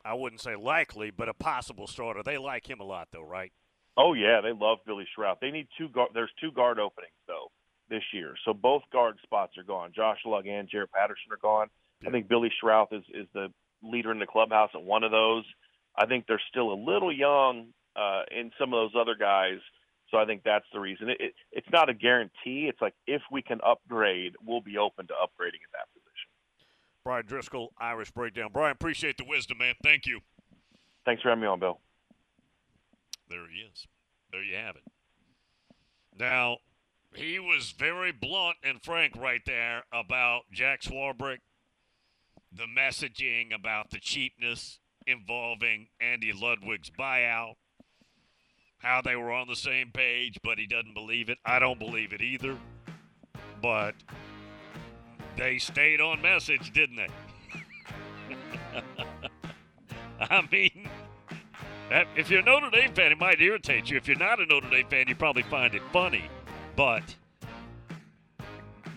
I 0.05 0.15
wouldn't 0.15 0.41
say 0.41 0.57
likely, 0.57 1.13
but 1.13 1.29
a 1.29 1.35
possible 1.35 1.87
starter. 1.87 2.25
They 2.25 2.37
like 2.37 2.69
him 2.69 2.81
a 2.81 2.85
lot, 2.85 3.09
though, 3.13 3.23
right? 3.23 3.53
Oh 3.97 4.15
yeah, 4.15 4.41
they 4.41 4.53
love 4.53 4.79
Billy 4.85 5.07
Schrauth. 5.17 5.39
They 5.41 5.53
need 5.53 5.69
two 5.79 5.89
guard. 5.89 6.11
There's 6.13 6.31
two 6.41 6.51
guard 6.51 6.81
openings 6.81 7.15
though 7.29 7.53
this 7.89 8.03
year. 8.13 8.35
So 8.45 8.53
both 8.53 8.83
guard 8.93 9.17
spots 9.23 9.57
are 9.59 9.63
gone. 9.63 9.93
Josh 9.95 10.19
Lugg 10.25 10.47
and 10.47 10.69
Jarrett 10.69 10.93
Patterson 10.93 11.33
are 11.33 11.39
gone. 11.41 11.69
Yeah. 12.03 12.09
I 12.09 12.13
think 12.13 12.29
Billy 12.29 12.51
Schrauth 12.63 12.93
is, 12.93 13.05
is 13.13 13.27
the 13.35 13.49
leader 13.83 14.13
in 14.13 14.19
the 14.19 14.27
clubhouse 14.27 14.71
at 14.75 14.83
one 14.83 15.05
of 15.05 15.11
those. 15.11 15.45
I 15.97 16.07
think 16.07 16.27
they're 16.27 16.43
still 16.49 16.73
a 16.73 16.79
little 16.79 17.13
young 17.13 17.69
uh, 17.97 18.23
in 18.31 18.51
some 18.59 18.73
of 18.73 18.79
those 18.79 19.01
other 19.01 19.15
guys. 19.19 19.59
So 20.11 20.17
I 20.17 20.25
think 20.25 20.43
that's 20.43 20.65
the 20.73 20.81
reason. 20.81 21.11
It, 21.11 21.21
it, 21.21 21.35
it's 21.53 21.67
not 21.71 21.91
a 21.91 21.95
guarantee. 21.95 22.69
It's 22.69 22.81
like 22.81 22.95
if 23.07 23.23
we 23.31 23.43
can 23.43 23.61
upgrade, 23.65 24.35
we'll 24.45 24.63
be 24.63 24.79
open 24.79 25.07
to 25.09 25.13
upgrading 25.13 25.61
at 25.65 25.73
that 25.73 25.89
position. 25.93 26.31
Bryan 27.05 27.25
Driskell, 27.27 27.69
Irish 27.79 28.11
Breakdown. 28.11 28.51
Brian, 28.53 28.73
appreciate 28.73 29.19
the 29.19 29.25
wisdom, 29.27 29.59
man. 29.59 29.75
Thank 29.83 30.07
you. 30.07 30.21
Thanks 31.05 31.23
for 31.23 31.29
having 31.29 31.43
me 31.43 31.49
on, 31.49 31.61
Bill. 31.61 31.81
There 33.29 33.47
he 33.49 33.61
is. 33.61 33.87
There 34.33 34.43
you 34.43 34.57
have 34.57 34.77
it. 34.77 34.83
Now, 36.19 36.59
he 37.15 37.39
was 37.39 37.73
very 37.77 38.13
blunt 38.13 38.57
and 38.63 38.83
frank 38.83 39.15
right 39.17 39.43
there 39.47 39.85
about 39.93 40.43
Jack 40.53 40.83
Swarbrick, 40.83 41.39
the 42.53 42.67
messaging 42.67 43.55
about 43.55 43.91
the 43.91 43.99
cheapness 43.99 44.79
involving 45.07 45.89
Andy 46.01 46.33
Ludwig's 46.33 46.91
buyout, 46.91 47.55
how 48.79 49.01
they 49.03 49.17
were 49.17 49.33
on 49.33 49.49
the 49.49 49.57
same 49.57 49.91
page, 49.93 50.39
but 50.45 50.59
he 50.59 50.67
doesn't 50.67 50.95
believe 50.95 51.29
it. 51.29 51.39
I 51.45 51.59
don't 51.59 51.79
believe 51.79 52.13
it 52.13 52.21
either. 52.21 52.57
But 53.61 53.95
they 55.37 55.59
stayed 55.59 56.01
on 56.01 56.23
message, 56.23 56.73
didn't 56.73 56.97
they? 56.97 57.09
I 60.21 60.47
mean, 60.51 60.89
if 62.17 62.31
you're 62.31 62.41
a 62.41 62.45
Notre 62.45 62.71
Dame 62.71 62.93
fan, 62.93 63.13
it 63.13 63.19
might 63.19 63.41
irritate 63.41 63.91
you. 63.91 63.97
If 63.97 64.07
you're 64.07 64.19
not 64.19 64.41
a 64.41 64.47
Notre 64.47 64.69
Dame 64.69 64.87
fan, 64.89 65.09
you 65.09 65.15
probably 65.15 65.43
find 65.45 65.75
it 65.75 65.83
funny. 65.93 66.29
But 66.79 67.17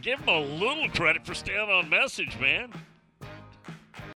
give 0.03 0.19
him 0.19 0.27
a 0.27 0.39
little 0.39 0.88
credit 0.89 1.25
for 1.25 1.33
staying 1.33 1.67
on 1.71 1.89
message, 1.89 2.39
man. 2.39 2.71